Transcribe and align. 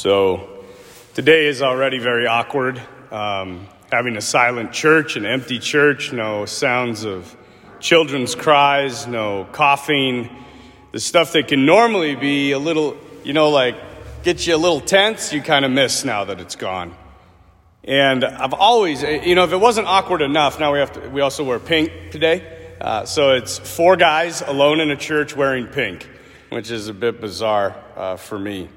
So 0.00 0.64
today 1.12 1.46
is 1.46 1.60
already 1.60 1.98
very 1.98 2.26
awkward. 2.26 2.80
Um, 3.10 3.68
having 3.92 4.16
a 4.16 4.22
silent 4.22 4.72
church, 4.72 5.16
an 5.16 5.26
empty 5.26 5.58
church, 5.58 6.10
no 6.10 6.46
sounds 6.46 7.04
of 7.04 7.36
children's 7.80 8.34
cries, 8.34 9.06
no 9.06 9.46
coughing, 9.52 10.30
the 10.92 11.00
stuff 11.00 11.34
that 11.34 11.48
can 11.48 11.66
normally 11.66 12.16
be 12.16 12.52
a 12.52 12.58
little, 12.58 12.96
you 13.24 13.34
know, 13.34 13.50
like 13.50 13.76
get 14.22 14.46
you 14.46 14.56
a 14.56 14.56
little 14.56 14.80
tense, 14.80 15.34
you 15.34 15.42
kind 15.42 15.66
of 15.66 15.70
miss 15.70 16.02
now 16.02 16.24
that 16.24 16.40
it's 16.40 16.56
gone. 16.56 16.94
And 17.84 18.24
I've 18.24 18.54
always, 18.54 19.02
you 19.02 19.34
know, 19.34 19.44
if 19.44 19.52
it 19.52 19.60
wasn't 19.60 19.86
awkward 19.86 20.22
enough, 20.22 20.58
now 20.58 20.72
we 20.72 20.78
have 20.78 20.92
to, 20.92 21.10
we 21.10 21.20
also 21.20 21.44
wear 21.44 21.58
pink 21.58 21.92
today. 22.10 22.78
Uh, 22.80 23.04
so 23.04 23.32
it's 23.32 23.58
four 23.58 23.96
guys 23.96 24.40
alone 24.40 24.80
in 24.80 24.90
a 24.90 24.96
church 24.96 25.36
wearing 25.36 25.66
pink, 25.66 26.08
which 26.48 26.70
is 26.70 26.88
a 26.88 26.94
bit 26.94 27.20
bizarre 27.20 27.76
uh, 27.96 28.16
for 28.16 28.38
me. 28.38 28.70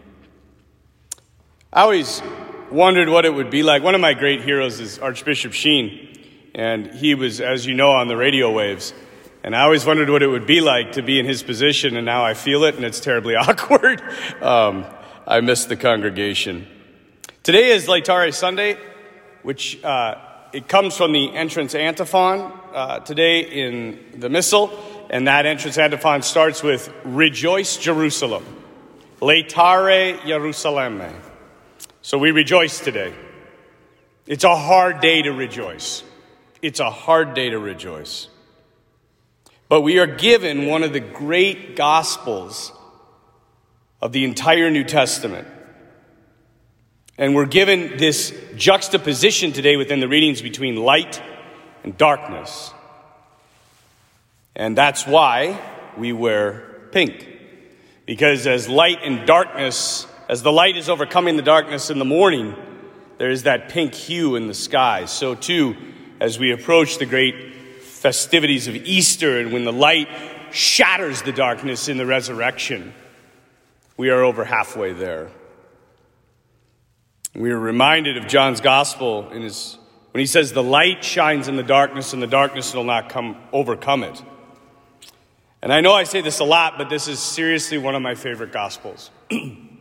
I 1.76 1.82
always 1.82 2.22
wondered 2.70 3.10
what 3.10 3.26
it 3.26 3.34
would 3.34 3.50
be 3.50 3.64
like. 3.64 3.82
One 3.82 3.96
of 3.96 4.02
my 4.02 4.14
great 4.14 4.44
heroes 4.44 4.80
is 4.80 5.00
Archbishop 5.00 5.54
Sheen, 5.54 6.20
and 6.54 6.94
he 6.94 7.16
was, 7.16 7.42
as 7.42 7.66
you 7.66 7.74
know, 7.74 7.94
on 7.94 8.08
the 8.08 8.16
radio 8.16 8.52
waves. 8.52 8.94
And 9.44 9.56
I 9.56 9.62
always 9.62 9.84
wondered 9.84 10.08
what 10.08 10.22
it 10.22 10.28
would 10.28 10.46
be 10.46 10.62
like 10.62 10.92
to 10.92 11.02
be 11.02 11.20
in 11.20 11.26
his 11.26 11.42
position, 11.42 11.96
and 11.98 12.06
now 12.06 12.24
I 12.24 12.36
feel 12.36 12.64
it, 12.66 12.76
and 12.76 12.86
it's 12.86 13.00
terribly 13.00 13.34
awkward. 13.38 14.04
Um, 14.40 14.86
I 15.26 15.42
miss 15.42 15.66
the 15.66 15.76
congregation. 15.76 16.68
Today 17.42 17.72
is 17.72 17.88
Laetare 17.88 18.32
Sunday, 18.32 18.78
which 19.42 19.84
uh, 19.84 20.20
it 20.54 20.68
comes 20.68 20.96
from 20.96 21.12
the 21.12 21.36
entrance 21.36 21.74
antiphon 21.74 22.54
uh, 22.72 23.00
today 23.00 23.40
in 23.40 24.20
the 24.20 24.30
Missal, 24.30 24.70
and 25.10 25.28
that 25.28 25.48
entrance 25.48 25.80
antiphon 25.80 26.22
starts 26.22 26.62
with 26.62 26.94
Rejoice 27.04 27.78
Jerusalem, 27.78 28.46
Laetare 29.22 30.20
Jerusalemme. 30.20 31.33
So 32.06 32.18
we 32.18 32.32
rejoice 32.32 32.82
today. 32.82 33.14
It's 34.28 34.44
a 34.44 34.58
hard 34.58 35.00
day 35.00 35.22
to 35.22 35.32
rejoice. 35.32 36.04
It's 36.62 36.82
a 36.82 36.92
hard 36.92 37.34
day 37.34 37.50
to 37.50 37.58
rejoice. 37.58 38.28
But 39.70 39.82
we 39.82 40.00
are 40.00 40.06
given 40.06 40.66
one 40.66 40.84
of 40.84 40.92
the 40.92 41.00
great 41.00 41.78
gospels 41.78 42.74
of 44.02 44.12
the 44.12 44.26
entire 44.26 44.70
New 44.70 44.84
Testament. 44.84 45.48
And 47.18 47.36
we're 47.36 47.46
given 47.46 47.96
this 47.96 48.38
juxtaposition 48.58 49.54
today 49.54 49.78
within 49.78 50.02
the 50.02 50.10
readings 50.10 50.42
between 50.42 50.76
light 50.76 51.22
and 51.86 51.98
darkness. 51.98 52.74
And 54.58 54.78
that's 54.78 55.08
why 55.08 55.58
we 55.98 56.12
wear 56.12 56.90
pink. 56.92 57.30
Because 58.06 58.46
as 58.46 58.68
light 58.68 59.00
and 59.04 59.26
darkness 59.26 60.06
as 60.30 60.42
the 60.42 60.52
light 60.52 60.78
is 60.78 60.90
overcoming 60.90 61.36
the 61.36 61.44
darkness 61.44 61.90
in 61.90 62.00
the 62.00 62.06
morning, 62.06 62.56
there 63.18 63.30
is 63.30 63.44
that 63.44 63.70
pink 63.70 63.94
hue 63.94 64.36
in 64.36 64.48
the 64.48 64.54
sky. 64.54 65.06
So, 65.06 65.36
too, 65.36 65.76
as 66.20 66.40
we 66.40 66.52
approach 66.52 66.98
the 66.98 67.06
great 67.06 67.54
festivities 67.82 68.68
of 68.68 68.76
Easter 68.76 69.40
and 69.40 69.52
when 69.52 69.66
the 69.66 69.74
light 69.74 70.08
shatters 70.52 71.22
the 71.22 71.32
darkness 71.32 71.88
in 71.90 71.98
the 71.98 72.06
resurrection, 72.06 72.94
we 73.98 74.10
are 74.10 74.24
over 74.24 74.46
halfway 74.46 74.94
there. 74.94 75.30
We 77.36 77.52
are 77.52 77.60
reminded 77.60 78.18
of 78.18 78.28
John's 78.28 78.62
gospel 78.62 79.30
his, 79.30 79.78
when 80.12 80.20
he 80.20 80.28
says, 80.28 80.54
The 80.54 80.64
light 80.64 81.04
shines 81.04 81.48
in 81.48 81.56
the 81.56 81.64
darkness, 81.64 82.14
and 82.14 82.22
the 82.22 82.28
darkness 82.28 82.74
will 82.74 82.84
not 82.84 83.10
come, 83.10 83.38
overcome 83.52 84.04
it. 84.04 84.22
And 85.62 85.74
I 85.74 85.82
know 85.82 85.94
I 85.94 86.04
say 86.04 86.22
this 86.22 86.40
a 86.40 86.44
lot, 86.44 86.78
but 86.78 86.90
this 86.90 87.08
is 87.08 87.20
seriously 87.20 87.78
one 87.78 87.96
of 87.96 88.02
my 88.02 88.16
favorite 88.16 88.52
gospels. 88.52 89.12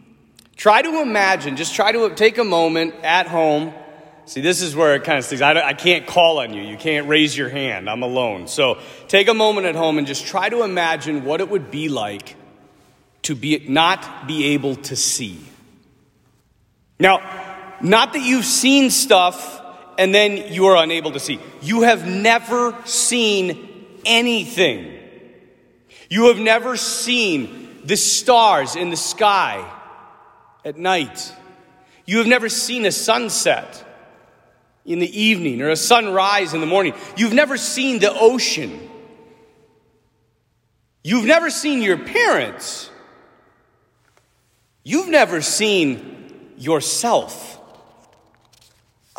Try 0.63 0.81
to 0.81 1.03
imagine, 1.03 1.57
just 1.57 1.75
try 1.75 1.91
to 1.91 2.11
take 2.15 2.39
a 2.39 2.45
moment 2.45 2.95
at 3.03 3.27
home. 3.27 3.75
See, 4.27 4.41
this 4.41 4.62
is 4.62 4.77
where 4.77 4.95
it 4.95 5.03
kind 5.03 5.19
of 5.19 5.25
sticks. 5.25 5.43
I, 5.43 5.61
I 5.61 5.73
can't 5.73 6.06
call 6.06 6.39
on 6.39 6.55
you. 6.55 6.62
You 6.62 6.77
can't 6.77 7.09
raise 7.09 7.37
your 7.37 7.49
hand. 7.49 7.91
I'm 7.91 8.05
alone. 8.05 8.47
So 8.47 8.78
take 9.09 9.27
a 9.27 9.34
moment 9.34 9.67
at 9.67 9.75
home 9.75 9.99
and 9.99 10.06
just 10.06 10.25
try 10.25 10.49
to 10.49 10.62
imagine 10.62 11.25
what 11.25 11.41
it 11.41 11.51
would 11.51 11.72
be 11.72 11.89
like 11.89 12.37
to 13.22 13.34
be, 13.34 13.67
not 13.69 14.28
be 14.28 14.55
able 14.55 14.77
to 14.77 14.95
see. 14.95 15.41
Now, 17.01 17.19
not 17.81 18.12
that 18.12 18.22
you've 18.22 18.45
seen 18.45 18.91
stuff 18.91 19.61
and 19.99 20.15
then 20.15 20.53
you 20.53 20.67
are 20.67 20.81
unable 20.81 21.11
to 21.11 21.19
see. 21.19 21.41
You 21.61 21.83
have 21.83 22.06
never 22.06 22.72
seen 22.84 23.99
anything. 24.06 24.97
You 26.09 26.28
have 26.28 26.39
never 26.39 26.77
seen 26.77 27.81
the 27.83 27.97
stars 27.97 28.77
in 28.77 28.91
the 28.91 28.97
sky 28.97 29.69
at 30.65 30.77
night. 30.77 31.33
You 32.06 32.19
have 32.19 32.27
never 32.27 32.49
seen 32.49 32.84
a 32.84 32.93
sunset 32.93 33.84
in 34.84 34.99
the 34.99 35.21
evening 35.21 35.62
or 35.62 35.71
a 35.71 35.77
sunrise 35.77 36.55
in 36.55 36.61
the 36.61 36.67
morning. 36.67 36.95
You've 37.17 37.33
never 37.33 37.56
seen 37.56 37.99
the 38.00 38.12
ocean. 38.12 38.89
You've 41.05 41.25
never 41.25 41.51
seen 41.51 41.83
your 41.83 41.99
parents. 41.99 42.91
You've 44.84 45.09
never 45.09 45.41
seen 45.41 46.55
yourself. 46.59 47.61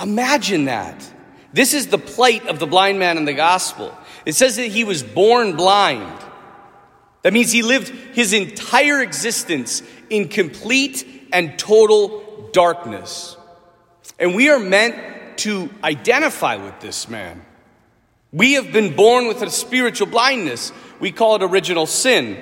Imagine 0.02 0.66
that. 0.66 1.10
This 1.54 1.74
is 1.74 1.88
the 1.88 1.98
plight 1.98 2.48
of 2.48 2.60
the 2.60 2.66
blind 2.66 3.00
man 3.00 3.18
in 3.18 3.26
the 3.26 3.34
gospel. 3.34 3.96
It 4.26 4.34
says 4.34 4.56
that 4.56 4.68
he 4.68 4.84
was 4.84 5.04
born 5.04 5.56
blind. 5.56 6.20
That 7.22 7.32
means 7.32 7.52
he 7.52 7.62
lived 7.62 7.90
his 8.14 8.34
entire 8.34 9.02
existence 9.02 9.84
in 10.10 10.28
complete 10.28 11.23
and 11.34 11.60
total 11.60 12.50
darkness. 12.54 13.36
And 14.20 14.36
we 14.36 14.50
are 14.50 14.60
meant 14.60 15.40
to 15.40 15.70
identify 15.84 16.56
with 16.56 16.80
this 16.80 17.10
man. 17.10 17.44
We 18.32 18.54
have 18.54 18.72
been 18.72 18.96
born 18.96 19.28
with 19.28 19.42
a 19.42 19.50
spiritual 19.50 20.08
blindness. 20.08 20.72
We 21.00 21.12
call 21.12 21.36
it 21.36 21.44
original 21.44 21.86
sin. 21.86 22.42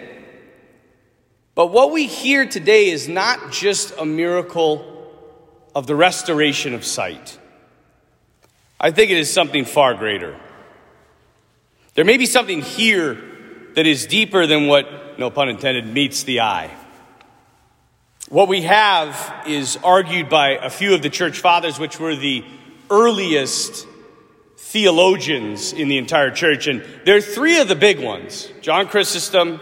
But 1.55 1.67
what 1.67 1.91
we 1.91 2.07
hear 2.07 2.45
today 2.45 2.89
is 2.89 3.07
not 3.07 3.51
just 3.51 3.93
a 3.97 4.05
miracle 4.05 4.87
of 5.73 5.87
the 5.87 5.95
restoration 5.95 6.73
of 6.73 6.85
sight. 6.85 7.39
I 8.79 8.91
think 8.91 9.11
it 9.11 9.17
is 9.17 9.31
something 9.31 9.65
far 9.65 9.93
greater. 9.93 10.37
There 11.93 12.05
may 12.05 12.17
be 12.17 12.25
something 12.25 12.61
here 12.61 13.21
that 13.75 13.85
is 13.85 14.05
deeper 14.05 14.47
than 14.47 14.67
what, 14.67 15.19
no 15.19 15.29
pun 15.29 15.49
intended, 15.49 15.87
meets 15.87 16.23
the 16.23 16.41
eye. 16.41 16.71
What 18.31 18.47
we 18.47 18.61
have 18.61 19.43
is 19.45 19.77
argued 19.83 20.29
by 20.29 20.51
a 20.51 20.69
few 20.69 20.93
of 20.93 21.01
the 21.01 21.09
church 21.09 21.39
fathers, 21.39 21.77
which 21.77 21.99
were 21.99 22.15
the 22.15 22.45
earliest 22.89 23.85
theologians 24.55 25.73
in 25.73 25.89
the 25.89 25.97
entire 25.97 26.31
church. 26.31 26.67
And 26.67 26.81
there 27.03 27.17
are 27.17 27.21
three 27.21 27.59
of 27.59 27.67
the 27.67 27.75
big 27.75 27.99
ones 27.99 28.49
John 28.61 28.87
Chrysostom, 28.87 29.59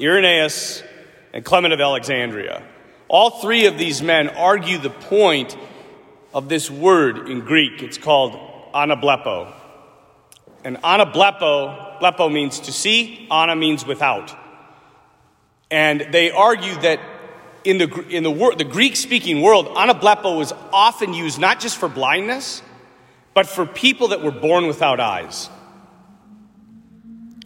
Irenaeus, 0.00 0.84
and 1.32 1.44
Clement 1.44 1.74
of 1.74 1.80
Alexandria. 1.80 2.62
All 3.08 3.40
three 3.40 3.66
of 3.66 3.76
these 3.76 4.02
men 4.02 4.28
argue 4.28 4.78
the 4.78 4.90
point 4.90 5.56
of 6.32 6.48
this 6.48 6.70
word 6.70 7.28
in 7.28 7.40
Greek. 7.40 7.82
It's 7.82 7.98
called 7.98 8.34
anablepo. 8.72 9.52
And 10.62 10.76
anablepo, 10.76 11.98
blepo 11.98 12.32
means 12.32 12.60
to 12.60 12.72
see, 12.72 13.26
ana 13.32 13.56
means 13.56 13.84
without. 13.84 14.32
And 15.72 16.06
they 16.12 16.30
argue 16.30 16.80
that 16.82 17.00
in 17.64 17.78
the, 17.78 18.06
in 18.08 18.22
the, 18.22 18.54
the 18.56 18.64
Greek 18.64 18.96
speaking 18.96 19.42
world, 19.42 19.66
anablepo 19.68 20.36
was 20.36 20.52
often 20.72 21.14
used 21.14 21.38
not 21.38 21.60
just 21.60 21.76
for 21.76 21.88
blindness, 21.88 22.62
but 23.34 23.46
for 23.46 23.66
people 23.66 24.08
that 24.08 24.22
were 24.22 24.32
born 24.32 24.66
without 24.66 25.00
eyes. 25.00 25.48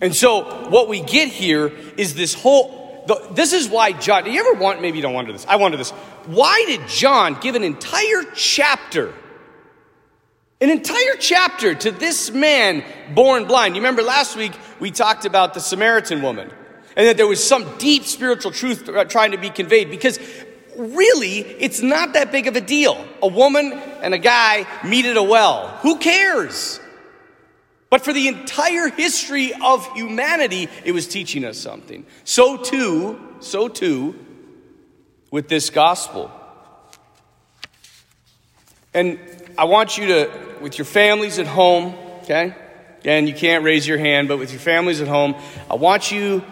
And 0.01 0.15
so, 0.15 0.69
what 0.69 0.89
we 0.89 1.01
get 1.01 1.29
here 1.29 1.73
is 1.97 2.15
this 2.15 2.35
whole. 2.35 3.05
The, 3.07 3.25
this 3.33 3.53
is 3.53 3.69
why 3.69 3.93
John. 3.93 4.25
Do 4.25 4.31
you 4.31 4.41
ever 4.41 4.61
want? 4.61 4.83
Maybe 4.83 4.99
you 4.99 5.03
don't 5.03 5.15
wonder 5.15 5.33
this. 5.33 5.47
I 5.49 5.57
wonder 5.57 5.79
this. 5.79 5.91
Why 6.27 6.65
did 6.67 6.87
John 6.89 7.39
give 7.41 7.55
an 7.55 7.63
entire 7.63 8.25
chapter, 8.35 9.15
an 10.61 10.71
entire 10.71 11.15
chapter 11.19 11.75
to 11.75 11.91
this 11.93 12.31
man 12.31 12.85
born 13.15 13.47
blind? 13.47 13.75
You 13.75 13.81
remember 13.81 14.03
last 14.03 14.37
week 14.37 14.53
we 14.81 14.91
talked 14.91 15.25
about 15.25 15.55
the 15.55 15.61
Samaritan 15.61 16.21
woman 16.21 16.51
and 16.97 17.07
that 17.07 17.19
there 17.19 17.27
was 17.27 17.47
some 17.47 17.77
deep 17.77 18.05
spiritual 18.05 18.51
truth 18.51 18.89
uh, 18.89 19.05
trying 19.05 19.33
to 19.33 19.39
be 19.39 19.51
conveyed 19.51 19.91
because 19.91 20.19
really 20.77 21.41
it's 21.41 21.83
not 21.83 22.15
that 22.15 22.33
big 22.33 22.47
of 22.47 22.57
a 22.57 22.61
deal. 22.61 23.07
A 23.23 23.29
woman 23.29 23.73
and 23.73 24.15
a 24.15 24.19
guy 24.19 24.67
meet 24.83 25.05
at 25.05 25.17
a 25.17 25.23
well. 25.23 25.69
Who 25.83 25.99
cares? 25.99 26.81
But 27.91 28.03
for 28.03 28.13
the 28.13 28.29
entire 28.29 28.89
history 28.89 29.53
of 29.63 29.87
humanity, 29.93 30.69
it 30.85 30.93
was 30.93 31.07
teaching 31.07 31.45
us 31.45 31.59
something. 31.59 32.05
So 32.25 32.57
too, 32.57 33.21
so 33.41 33.69
too, 33.69 34.19
with 35.31 35.49
this 35.49 35.71
gospel. 35.71 36.31
And 38.93 39.21
I 39.59 39.65
want 39.65 39.99
you 39.99 40.07
to, 40.09 40.31
with 40.61 40.79
your 40.79 40.87
families 40.87 41.39
at 41.39 41.47
home, 41.47 41.95
okay? 42.23 42.55
Again, 43.01 43.27
you 43.27 43.35
can't 43.35 43.63
raise 43.63 43.87
your 43.87 43.99
hand, 43.99 44.27
but 44.29 44.39
with 44.39 44.51
your 44.51 44.61
families 44.61 45.01
at 45.01 45.07
home, 45.07 45.37
I 45.71 45.75
want 45.75 46.11
you 46.11 46.43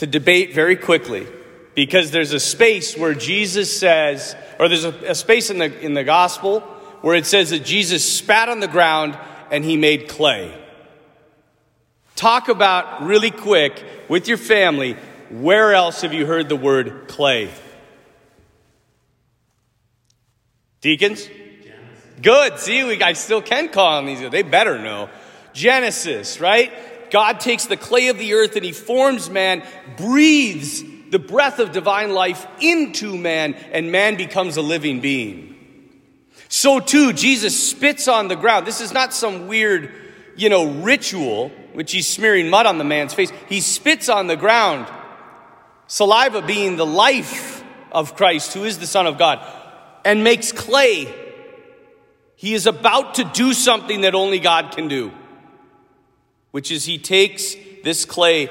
to 0.00 0.06
debate 0.06 0.54
very 0.54 0.76
quickly 0.76 1.26
because 1.74 2.10
there's 2.10 2.32
a 2.32 2.40
space 2.40 2.96
where 2.96 3.12
Jesus 3.12 3.78
says, 3.78 4.34
or 4.58 4.66
there's 4.66 4.86
a, 4.86 4.94
a 5.10 5.14
space 5.14 5.50
in 5.50 5.58
the, 5.58 5.78
in 5.80 5.92
the 5.92 6.04
gospel 6.04 6.60
where 7.02 7.14
it 7.14 7.26
says 7.26 7.50
that 7.50 7.66
Jesus 7.66 8.02
spat 8.10 8.48
on 8.48 8.60
the 8.60 8.66
ground 8.66 9.18
and 9.50 9.62
he 9.62 9.76
made 9.76 10.08
clay. 10.08 10.58
Talk 12.16 12.48
about 12.48 13.02
really 13.02 13.30
quick 13.30 13.84
with 14.08 14.26
your 14.26 14.38
family 14.38 14.96
where 15.28 15.74
else 15.74 16.00
have 16.00 16.14
you 16.14 16.24
heard 16.24 16.48
the 16.48 16.56
word 16.56 17.06
clay? 17.06 17.50
Deacons? 20.80 21.28
Good. 22.22 22.58
See, 22.58 22.84
we, 22.84 23.02
I 23.02 23.12
still 23.12 23.42
can 23.42 23.68
call 23.68 23.98
on 23.98 24.06
these. 24.06 24.30
They 24.30 24.42
better 24.42 24.78
know. 24.78 25.10
Genesis, 25.52 26.40
right? 26.40 26.72
God 27.10 27.40
takes 27.40 27.66
the 27.66 27.76
clay 27.76 28.08
of 28.08 28.18
the 28.18 28.34
earth 28.34 28.56
and 28.56 28.64
he 28.64 28.72
forms 28.72 29.28
man, 29.28 29.62
breathes 29.96 30.82
the 31.10 31.18
breath 31.18 31.58
of 31.58 31.72
divine 31.72 32.12
life 32.12 32.46
into 32.60 33.16
man, 33.16 33.54
and 33.72 33.90
man 33.92 34.16
becomes 34.16 34.56
a 34.56 34.62
living 34.62 35.00
being. 35.00 35.56
So 36.48 36.80
too, 36.80 37.12
Jesus 37.12 37.70
spits 37.70 38.08
on 38.08 38.28
the 38.28 38.36
ground. 38.36 38.66
This 38.66 38.80
is 38.80 38.92
not 38.92 39.12
some 39.12 39.46
weird, 39.46 39.92
you 40.36 40.48
know, 40.48 40.70
ritual, 40.70 41.50
which 41.72 41.92
he's 41.92 42.08
smearing 42.08 42.48
mud 42.48 42.66
on 42.66 42.78
the 42.78 42.84
man's 42.84 43.14
face. 43.14 43.32
He 43.48 43.60
spits 43.60 44.08
on 44.08 44.26
the 44.26 44.36
ground. 44.36 44.86
Saliva 45.86 46.42
being 46.42 46.76
the 46.76 46.86
life 46.86 47.64
of 47.90 48.14
Christ, 48.14 48.54
who 48.54 48.64
is 48.64 48.78
the 48.78 48.86
Son 48.86 49.06
of 49.06 49.18
God, 49.18 49.44
and 50.04 50.22
makes 50.22 50.52
clay. 50.52 51.12
He 52.36 52.54
is 52.54 52.66
about 52.66 53.16
to 53.16 53.24
do 53.24 53.52
something 53.52 54.02
that 54.02 54.14
only 54.14 54.38
God 54.38 54.72
can 54.74 54.88
do 54.88 55.12
which 56.50 56.70
is 56.70 56.84
he 56.84 56.98
takes 56.98 57.54
this 57.82 58.04
clay 58.04 58.48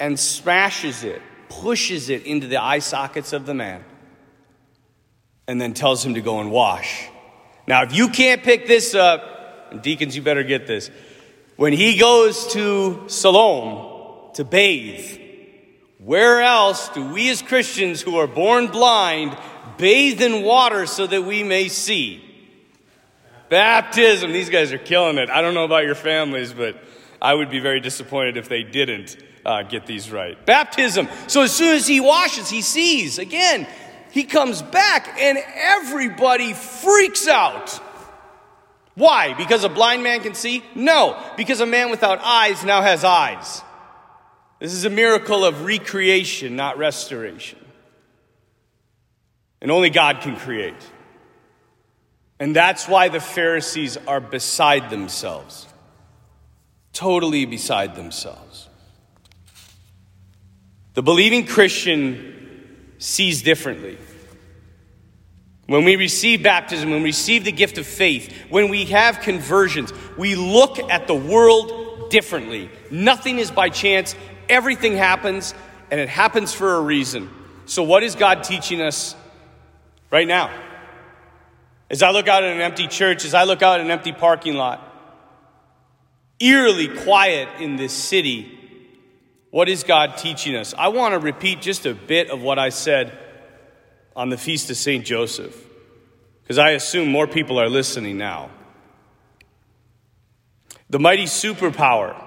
and 0.00 0.18
smashes 0.18 1.04
it, 1.04 1.20
pushes 1.48 2.08
it 2.08 2.26
into 2.26 2.46
the 2.46 2.62
eye 2.62 2.78
sockets 2.78 3.32
of 3.32 3.46
the 3.46 3.54
man, 3.54 3.84
and 5.46 5.60
then 5.60 5.74
tells 5.74 6.04
him 6.04 6.14
to 6.14 6.20
go 6.20 6.40
and 6.40 6.50
wash. 6.50 7.08
Now, 7.66 7.82
if 7.82 7.94
you 7.94 8.08
can't 8.08 8.42
pick 8.42 8.66
this 8.66 8.94
up, 8.94 9.70
and 9.70 9.82
deacons, 9.82 10.14
you 10.14 10.22
better 10.22 10.42
get 10.42 10.66
this. 10.66 10.90
When 11.56 11.72
he 11.72 11.98
goes 11.98 12.52
to 12.52 13.04
Siloam 13.08 14.32
to 14.34 14.44
bathe, 14.44 15.20
where 15.98 16.42
else 16.42 16.88
do 16.90 17.12
we 17.12 17.30
as 17.30 17.42
Christians 17.42 18.02
who 18.02 18.18
are 18.18 18.26
born 18.26 18.66
blind 18.66 19.36
bathe 19.78 20.20
in 20.20 20.42
water 20.42 20.86
so 20.86 21.06
that 21.06 21.22
we 21.22 21.42
may 21.42 21.68
see? 21.68 22.22
Baptism. 23.48 24.32
These 24.32 24.50
guys 24.50 24.72
are 24.72 24.78
killing 24.78 25.16
it. 25.16 25.30
I 25.30 25.42
don't 25.42 25.54
know 25.54 25.64
about 25.64 25.84
your 25.84 25.94
families, 25.94 26.52
but 26.52 26.76
I 27.24 27.32
would 27.32 27.50
be 27.50 27.58
very 27.58 27.80
disappointed 27.80 28.36
if 28.36 28.50
they 28.50 28.62
didn't 28.62 29.16
uh, 29.46 29.62
get 29.62 29.86
these 29.86 30.10
right. 30.10 30.44
Baptism. 30.44 31.08
So 31.26 31.40
as 31.40 31.54
soon 31.54 31.74
as 31.74 31.86
he 31.86 31.98
washes, 31.98 32.50
he 32.50 32.60
sees. 32.60 33.18
Again, 33.18 33.66
he 34.10 34.24
comes 34.24 34.60
back 34.60 35.16
and 35.18 35.38
everybody 35.54 36.52
freaks 36.52 37.26
out. 37.26 37.80
Why? 38.94 39.32
Because 39.32 39.64
a 39.64 39.70
blind 39.70 40.02
man 40.02 40.20
can 40.20 40.34
see? 40.34 40.62
No, 40.74 41.18
because 41.38 41.60
a 41.60 41.66
man 41.66 41.90
without 41.90 42.20
eyes 42.22 42.62
now 42.62 42.82
has 42.82 43.04
eyes. 43.04 43.62
This 44.58 44.74
is 44.74 44.84
a 44.84 44.90
miracle 44.90 45.46
of 45.46 45.64
recreation, 45.64 46.56
not 46.56 46.76
restoration. 46.76 47.58
And 49.62 49.70
only 49.70 49.88
God 49.88 50.20
can 50.20 50.36
create. 50.36 50.74
And 52.38 52.54
that's 52.54 52.86
why 52.86 53.08
the 53.08 53.18
Pharisees 53.18 53.96
are 54.06 54.20
beside 54.20 54.90
themselves 54.90 55.68
totally 56.94 57.44
beside 57.44 57.94
themselves. 57.96 58.68
The 60.94 61.02
believing 61.02 61.44
Christian 61.44 62.94
sees 62.98 63.42
differently. 63.42 63.98
When 65.66 65.84
we 65.84 65.96
receive 65.96 66.42
baptism, 66.42 66.90
when 66.90 67.00
we 67.00 67.08
receive 67.08 67.44
the 67.44 67.52
gift 67.52 67.78
of 67.78 67.86
faith, 67.86 68.32
when 68.48 68.68
we 68.68 68.86
have 68.86 69.20
conversions, 69.20 69.92
we 70.16 70.36
look 70.36 70.78
at 70.78 71.06
the 71.06 71.14
world 71.14 72.10
differently. 72.10 72.70
Nothing 72.90 73.38
is 73.38 73.50
by 73.50 73.70
chance, 73.70 74.14
everything 74.48 74.96
happens, 74.96 75.54
and 75.90 76.00
it 76.00 76.08
happens 76.08 76.52
for 76.52 76.74
a 76.74 76.80
reason. 76.80 77.30
So, 77.66 77.82
what 77.82 78.02
is 78.02 78.14
God 78.14 78.44
teaching 78.44 78.82
us 78.82 79.16
right 80.10 80.28
now? 80.28 80.50
As 81.90 82.02
I 82.02 82.10
look 82.10 82.28
out 82.28 82.44
at 82.44 82.52
an 82.52 82.60
empty 82.60 82.86
church, 82.86 83.24
as 83.24 83.34
I 83.34 83.44
look 83.44 83.62
out 83.62 83.80
at 83.80 83.86
an 83.86 83.90
empty 83.90 84.12
parking 84.12 84.54
lot, 84.54 84.93
eerily 86.40 86.88
quiet 86.88 87.48
in 87.60 87.76
this 87.76 87.92
city, 87.92 88.58
what 89.50 89.68
is 89.68 89.84
God 89.84 90.16
teaching 90.16 90.56
us? 90.56 90.74
I 90.76 90.88
want 90.88 91.14
to 91.14 91.20
repeat 91.20 91.60
just 91.60 91.86
a 91.86 91.94
bit 91.94 92.30
of 92.30 92.42
what 92.42 92.58
I 92.58 92.70
said 92.70 93.16
on 94.16 94.28
the 94.28 94.36
Feast 94.36 94.68
of 94.70 94.76
St. 94.76 95.04
Joseph, 95.04 95.56
because 96.42 96.58
I 96.58 96.70
assume 96.70 97.08
more 97.08 97.26
people 97.26 97.60
are 97.60 97.68
listening 97.68 98.18
now. 98.18 98.50
The 100.90 100.98
mighty 100.98 101.24
superpower 101.24 102.20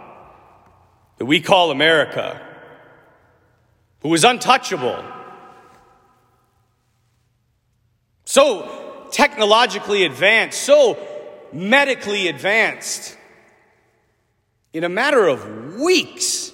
that 1.18 1.25
we 1.25 1.42
call 1.42 1.71
America, 1.71 2.42
who 4.01 4.13
is 4.13 4.24
untouchable, 4.24 5.04
so 8.25 9.07
technologically 9.12 10.06
advanced, 10.06 10.62
so 10.62 10.98
medically 11.51 12.27
advanced, 12.27 13.17
in 14.77 14.83
a 14.83 14.89
matter 14.89 15.25
of 15.27 15.74
weeks, 15.79 16.51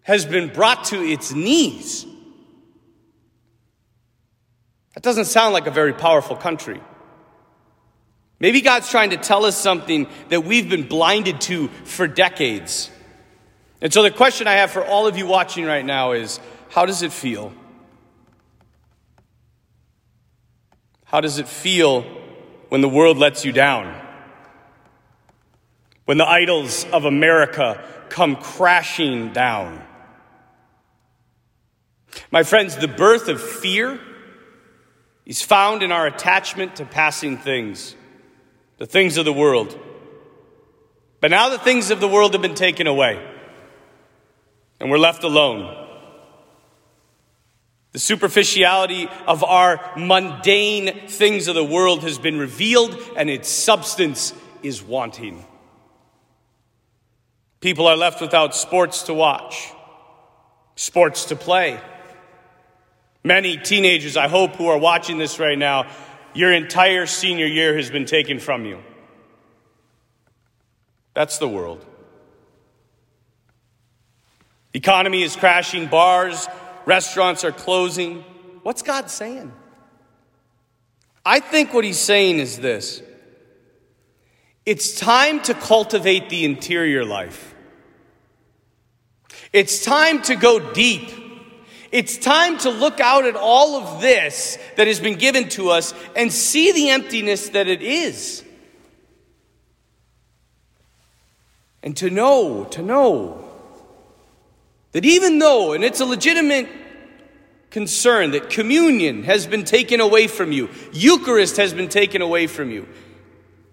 has 0.00 0.24
been 0.24 0.48
brought 0.48 0.84
to 0.86 1.02
its 1.02 1.34
knees. 1.34 2.06
That 4.94 5.02
doesn't 5.02 5.26
sound 5.26 5.52
like 5.52 5.66
a 5.66 5.70
very 5.70 5.92
powerful 5.92 6.34
country. 6.34 6.80
Maybe 8.38 8.62
God's 8.62 8.88
trying 8.88 9.10
to 9.10 9.18
tell 9.18 9.44
us 9.44 9.54
something 9.54 10.06
that 10.30 10.46
we've 10.46 10.70
been 10.70 10.88
blinded 10.88 11.42
to 11.42 11.68
for 11.84 12.08
decades. 12.08 12.90
And 13.82 13.92
so 13.92 14.02
the 14.02 14.10
question 14.10 14.46
I 14.46 14.54
have 14.54 14.70
for 14.70 14.82
all 14.82 15.06
of 15.06 15.18
you 15.18 15.26
watching 15.26 15.66
right 15.66 15.84
now 15.84 16.12
is 16.12 16.40
how 16.70 16.86
does 16.86 17.02
it 17.02 17.12
feel? 17.12 17.52
How 21.04 21.20
does 21.20 21.38
it 21.38 21.48
feel 21.48 22.00
when 22.70 22.80
the 22.80 22.88
world 22.88 23.18
lets 23.18 23.44
you 23.44 23.52
down? 23.52 23.99
When 26.10 26.18
the 26.18 26.28
idols 26.28 26.84
of 26.86 27.04
America 27.04 27.80
come 28.08 28.34
crashing 28.34 29.32
down. 29.32 29.80
My 32.32 32.42
friends, 32.42 32.76
the 32.76 32.88
birth 32.88 33.28
of 33.28 33.40
fear 33.40 34.00
is 35.24 35.40
found 35.40 35.84
in 35.84 35.92
our 35.92 36.08
attachment 36.08 36.74
to 36.74 36.84
passing 36.84 37.38
things, 37.38 37.94
the 38.78 38.86
things 38.86 39.18
of 39.18 39.24
the 39.24 39.32
world. 39.32 39.78
But 41.20 41.30
now 41.30 41.48
the 41.48 41.60
things 41.60 41.92
of 41.92 42.00
the 42.00 42.08
world 42.08 42.32
have 42.32 42.42
been 42.42 42.56
taken 42.56 42.88
away, 42.88 43.24
and 44.80 44.90
we're 44.90 44.98
left 44.98 45.22
alone. 45.22 45.76
The 47.92 48.00
superficiality 48.00 49.08
of 49.28 49.44
our 49.44 49.92
mundane 49.96 51.06
things 51.06 51.46
of 51.46 51.54
the 51.54 51.62
world 51.62 52.02
has 52.02 52.18
been 52.18 52.40
revealed, 52.40 53.00
and 53.16 53.30
its 53.30 53.48
substance 53.48 54.34
is 54.64 54.82
wanting. 54.82 55.44
People 57.60 57.86
are 57.86 57.96
left 57.96 58.20
without 58.20 58.54
sports 58.54 59.04
to 59.04 59.14
watch, 59.14 59.70
sports 60.76 61.26
to 61.26 61.36
play. 61.36 61.78
Many 63.22 63.58
teenagers, 63.58 64.16
I 64.16 64.28
hope, 64.28 64.56
who 64.56 64.68
are 64.68 64.78
watching 64.78 65.18
this 65.18 65.38
right 65.38 65.58
now, 65.58 65.86
your 66.32 66.52
entire 66.52 67.04
senior 67.06 67.46
year 67.46 67.76
has 67.76 67.90
been 67.90 68.06
taken 68.06 68.38
from 68.38 68.64
you. 68.64 68.82
That's 71.12 71.38
the 71.38 71.48
world. 71.48 71.84
The 74.72 74.78
economy 74.78 75.22
is 75.22 75.36
crashing, 75.36 75.88
bars, 75.88 76.46
restaurants 76.86 77.44
are 77.44 77.52
closing. 77.52 78.24
What's 78.62 78.82
God 78.82 79.10
saying? 79.10 79.52
I 81.26 81.40
think 81.40 81.74
what 81.74 81.84
he's 81.84 81.98
saying 81.98 82.38
is 82.38 82.58
this 82.58 83.02
it's 84.66 84.98
time 84.98 85.40
to 85.42 85.54
cultivate 85.54 86.28
the 86.28 86.44
interior 86.44 87.04
life. 87.04 87.54
It's 89.52 89.84
time 89.84 90.22
to 90.22 90.36
go 90.36 90.72
deep. 90.72 91.10
It's 91.90 92.16
time 92.16 92.58
to 92.58 92.70
look 92.70 93.00
out 93.00 93.24
at 93.24 93.34
all 93.34 93.76
of 93.76 94.00
this 94.00 94.58
that 94.76 94.86
has 94.86 95.00
been 95.00 95.18
given 95.18 95.48
to 95.50 95.70
us 95.70 95.92
and 96.14 96.32
see 96.32 96.70
the 96.72 96.90
emptiness 96.90 97.48
that 97.50 97.66
it 97.66 97.82
is. 97.82 98.44
And 101.82 101.96
to 101.96 102.10
know, 102.10 102.64
to 102.64 102.82
know 102.82 103.44
that 104.92 105.04
even 105.04 105.38
though, 105.38 105.72
and 105.72 105.82
it's 105.82 106.00
a 106.00 106.04
legitimate 106.04 106.68
concern, 107.70 108.32
that 108.32 108.50
communion 108.50 109.24
has 109.24 109.46
been 109.46 109.64
taken 109.64 110.00
away 110.00 110.26
from 110.26 110.52
you, 110.52 110.68
Eucharist 110.92 111.56
has 111.56 111.72
been 111.72 111.88
taken 111.88 112.22
away 112.22 112.46
from 112.46 112.70
you, 112.70 112.86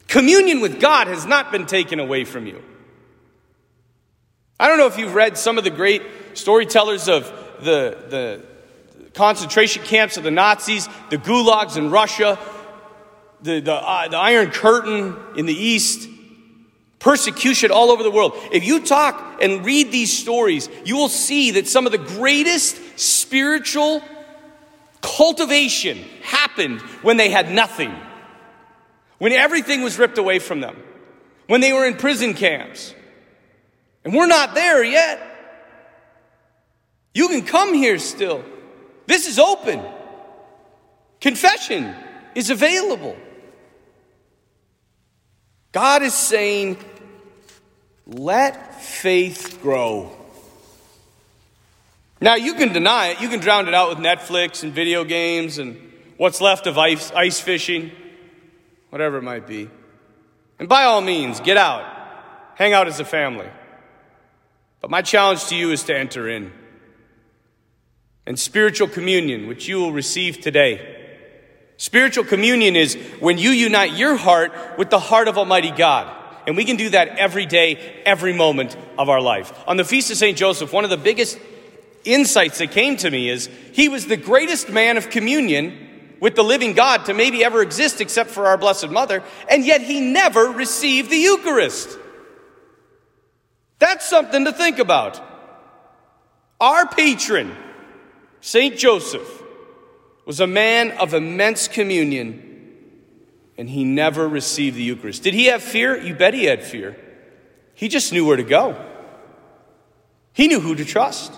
communion 0.08 0.62
with 0.62 0.80
God 0.80 1.08
has 1.08 1.26
not 1.26 1.52
been 1.52 1.66
taken 1.66 2.00
away 2.00 2.24
from 2.24 2.48
you. 2.48 2.64
I 4.60 4.68
don't 4.68 4.78
know 4.78 4.88
if 4.88 4.98
you've 4.98 5.14
read 5.14 5.38
some 5.38 5.58
of 5.58 5.64
the 5.64 5.70
great 5.70 6.02
storytellers 6.34 7.08
of 7.08 7.26
the, 7.60 7.98
the 8.10 8.46
concentration 9.14 9.84
camps 9.84 10.18
of 10.18 10.24
the 10.24 10.32
Nazis, 10.32 10.88
the 11.10 11.18
gulags 11.18 11.78
in 11.78 11.92
Russia, 11.92 12.40
the, 13.42 13.60
the, 13.60 13.74
uh, 13.74 14.08
the 14.08 14.18
Iron 14.18 14.52
Curtain 14.52 15.16
in 15.36 15.46
the 15.46 15.54
East, 15.54 16.10
persecution 17.00 17.72
all 17.72 17.92
over 17.92 18.04
the 18.04 18.12
world. 18.12 18.34
If 18.52 18.64
you 18.66 18.80
talk 18.80 19.40
and 19.42 19.64
read 19.64 19.92
these 19.92 20.18
stories, 20.18 20.70
you 20.86 20.96
will 20.98 21.10
see 21.10 21.52
that 21.52 21.68
some 21.68 21.86
of 21.86 21.92
the 21.92 21.98
greatest 21.98 23.00
spiritual 23.00 24.02
cultivation 25.02 26.04
happened 26.24 26.82
when 27.02 27.18
they 27.18 27.30
had 27.30 27.52
nothing, 27.52 27.94
when 29.18 29.32
everything 29.32 29.82
was 29.82 29.98
ripped 29.98 30.18
away 30.18 30.40
from 30.40 30.62
them, 30.62 30.76
when 31.48 31.62
they 31.62 31.74
were 31.74 31.86
in 31.86 31.96
prison 31.96 32.34
camps. 32.34 32.94
And 34.04 34.14
we're 34.14 34.28
not 34.28 34.56
there 34.56 34.84
yet. 34.84 35.22
You 37.14 37.28
can 37.28 37.44
come 37.44 37.74
here 37.74 37.98
still. 37.98 38.44
This 39.06 39.28
is 39.28 39.40
open. 39.40 39.82
Confession 41.20 41.96
is 42.36 42.50
available. 42.50 43.18
God 45.72 46.04
is 46.04 46.14
saying, 46.14 46.78
let 48.06 48.82
faith 48.82 49.60
grow. 49.62 50.16
Now, 52.20 52.36
you 52.36 52.56
can 52.56 52.74
deny 52.74 53.08
it. 53.08 53.22
You 53.22 53.30
can 53.30 53.40
drown 53.40 53.68
it 53.68 53.74
out 53.74 53.90
with 53.90 54.00
Netflix 54.00 54.64
and 54.64 54.74
video 54.74 55.04
games 55.04 55.60
and 55.60 55.80
what's 56.18 56.42
left 56.42 56.66
of 56.66 56.78
ice, 56.78 57.12
ice 57.12 57.40
fishing, 57.40 57.92
whatever 58.90 59.18
it 59.18 59.24
might 59.24 59.48
be. 59.48 59.70
And 60.60 60.68
by 60.68 60.84
all 60.84 61.02
means, 61.02 61.40
get 61.40 61.58
out, 61.58 61.84
hang 62.56 62.74
out 62.74 62.88
as 62.88 63.00
a 63.00 63.06
family. 63.06 63.48
But 64.82 64.90
my 64.90 65.02
challenge 65.02 65.46
to 65.48 65.56
you 65.56 65.72
is 65.72 65.84
to 65.84 65.98
enter 65.98 66.28
in. 66.30 66.52
And 68.26 68.38
spiritual 68.38 68.88
communion, 68.88 69.48
which 69.48 69.68
you 69.68 69.78
will 69.80 69.94
receive 69.94 70.42
today. 70.42 70.96
Spiritual 71.78 72.24
communion 72.24 72.76
is 72.76 72.96
when 73.20 73.38
you 73.38 73.52
unite 73.52 73.94
your 73.94 74.16
heart 74.16 74.52
with 74.78 74.90
the 74.90 75.00
heart 75.00 75.28
of 75.28 75.38
Almighty 75.38 75.72
God. 75.72 76.14
And 76.48 76.58
we 76.58 76.66
can 76.66 76.76
do 76.76 76.90
that 76.90 77.10
every 77.10 77.46
day, 77.46 78.02
every 78.06 78.34
moment 78.34 78.76
of 78.98 79.10
our 79.10 79.22
life. 79.22 79.54
On 79.68 79.78
the 79.78 79.84
Feast 79.86 80.12
of 80.12 80.18
St. 80.18 80.38
Joseph, 80.38 80.74
one 80.74 80.84
of 80.84 80.90
the 80.90 80.98
biggest 80.98 81.38
insights 82.04 82.58
that 82.60 82.72
came 82.72 82.98
to 82.98 83.12
me 83.12 83.30
is 83.30 83.50
he 83.74 83.90
was 83.90 84.08
the 84.08 84.18
greatest 84.18 84.70
man 84.70 84.98
of 84.98 85.10
communion 85.10 85.87
with 86.20 86.36
the 86.36 86.44
living 86.44 86.74
God 86.74 87.06
to 87.06 87.14
maybe 87.14 87.44
ever 87.44 87.62
exist 87.62 88.02
except 88.02 88.30
for 88.30 88.48
our 88.48 88.58
Blessed 88.58 88.90
Mother, 88.90 89.24
and 89.50 89.66
yet 89.66 89.82
he 89.82 90.02
never 90.02 90.46
received 90.46 91.10
the 91.10 91.18
Eucharist. 91.18 91.98
That's 93.80 94.08
something 94.08 94.46
to 94.46 94.52
think 94.52 94.80
about. 94.80 95.22
Our 96.60 96.88
patron, 96.88 97.56
St. 98.42 98.76
Joseph, 98.78 99.44
was 100.26 100.40
a 100.40 100.48
man 100.48 100.92
of 100.92 101.14
immense 101.14 101.68
communion, 101.68 102.44
and 103.58 103.70
he 103.70 103.84
never 103.84 104.28
received 104.28 104.76
the 104.76 104.84
Eucharist. 104.84 105.24
Did 105.24 105.34
he 105.34 105.46
have 105.46 105.62
fear? 105.62 106.00
You 106.02 106.16
bet 106.16 106.34
he 106.34 106.46
had 106.46 106.64
fear. 106.64 106.98
He 107.76 107.88
just 107.88 108.12
knew 108.12 108.26
where 108.26 108.38
to 108.38 108.44
go, 108.44 108.84
he 110.34 110.48
knew 110.48 110.60
who 110.60 110.76
to 110.76 110.86
trust. 110.86 111.34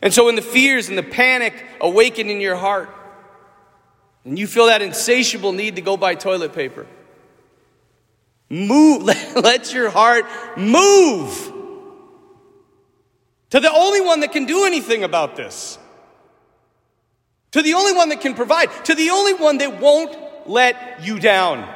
And 0.00 0.14
so, 0.14 0.26
when 0.26 0.36
the 0.36 0.42
fears 0.42 0.88
and 0.88 0.96
the 0.96 1.02
panic 1.02 1.54
awaken 1.80 2.30
in 2.30 2.40
your 2.40 2.56
heart, 2.56 2.88
and 4.24 4.38
you 4.38 4.46
feel 4.46 4.66
that 4.66 4.82
insatiable 4.82 5.52
need 5.52 5.76
to 5.76 5.82
go 5.82 5.96
buy 5.96 6.14
toilet 6.14 6.52
paper, 6.52 6.86
move, 8.48 9.02
let 9.36 9.72
your 9.72 9.90
heart 9.90 10.24
move 10.56 11.52
to 13.50 13.60
the 13.60 13.72
only 13.72 14.00
one 14.00 14.20
that 14.20 14.32
can 14.32 14.46
do 14.46 14.64
anything 14.64 15.04
about 15.04 15.36
this, 15.36 15.78
to 17.50 17.62
the 17.62 17.74
only 17.74 17.92
one 17.92 18.08
that 18.08 18.20
can 18.20 18.34
provide, 18.34 18.68
to 18.86 18.94
the 18.94 19.10
only 19.10 19.34
one 19.34 19.58
that 19.58 19.80
won't 19.80 20.16
let 20.46 21.04
you 21.04 21.18
down. 21.18 21.68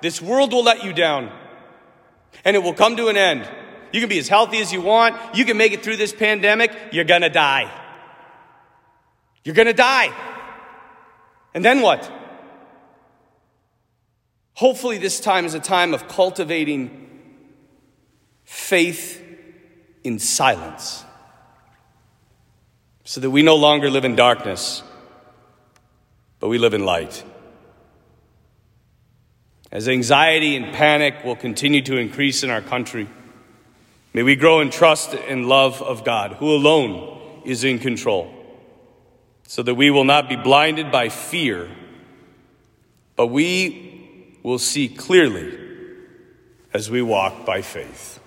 This 0.00 0.20
world 0.20 0.52
will 0.52 0.64
let 0.64 0.82
you 0.82 0.92
down, 0.92 1.30
and 2.44 2.56
it 2.56 2.62
will 2.62 2.74
come 2.74 2.96
to 2.96 3.08
an 3.08 3.16
end. 3.16 3.48
You 3.92 4.00
can 4.00 4.08
be 4.08 4.18
as 4.18 4.26
healthy 4.26 4.58
as 4.58 4.72
you 4.72 4.80
want. 4.80 5.16
You 5.36 5.44
can 5.44 5.56
make 5.56 5.72
it 5.72 5.82
through 5.82 5.98
this 5.98 6.12
pandemic. 6.12 6.74
You're 6.92 7.04
going 7.04 7.22
to 7.22 7.28
die. 7.28 7.70
You're 9.44 9.54
going 9.54 9.66
to 9.66 9.74
die. 9.74 10.31
And 11.54 11.64
then 11.64 11.82
what? 11.82 12.10
Hopefully, 14.54 14.98
this 14.98 15.20
time 15.20 15.44
is 15.44 15.54
a 15.54 15.60
time 15.60 15.94
of 15.94 16.08
cultivating 16.08 17.08
faith 18.44 19.22
in 20.04 20.18
silence 20.18 21.04
so 23.04 23.20
that 23.20 23.30
we 23.30 23.42
no 23.42 23.56
longer 23.56 23.90
live 23.90 24.04
in 24.04 24.14
darkness, 24.14 24.82
but 26.38 26.48
we 26.48 26.58
live 26.58 26.74
in 26.74 26.84
light. 26.84 27.24
As 29.70 29.88
anxiety 29.88 30.56
and 30.56 30.74
panic 30.74 31.24
will 31.24 31.36
continue 31.36 31.82
to 31.82 31.96
increase 31.96 32.42
in 32.42 32.50
our 32.50 32.60
country, 32.60 33.08
May 34.14 34.22
we 34.22 34.36
grow 34.36 34.60
in 34.60 34.68
trust 34.68 35.14
and 35.14 35.48
love 35.48 35.80
of 35.80 36.04
God, 36.04 36.32
who 36.32 36.54
alone 36.54 37.42
is 37.46 37.64
in 37.64 37.78
control, 37.78 38.30
so 39.46 39.62
that 39.62 39.74
we 39.74 39.90
will 39.90 40.04
not 40.04 40.28
be 40.28 40.36
blinded 40.36 40.90
by 40.90 41.08
fear, 41.08 41.68
but 43.16 43.26
we 43.26 44.38
will 44.42 44.58
see 44.58 44.88
clearly 44.88 45.58
as 46.72 46.90
we 46.90 47.02
walk 47.02 47.44
by 47.44 47.62
faith. 47.62 48.18